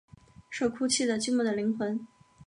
[0.49, 2.07] 是哭泣的寂寞的灵魂